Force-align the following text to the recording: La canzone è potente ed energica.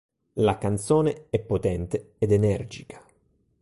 La 0.41 0.57
canzone 0.57 1.27
è 1.29 1.37
potente 1.37 2.13
ed 2.17 2.31
energica. 2.31 3.05